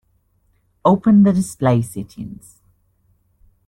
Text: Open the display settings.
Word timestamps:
Open 0.83 1.21
the 1.21 1.31
display 1.31 1.83
settings. 1.83 2.59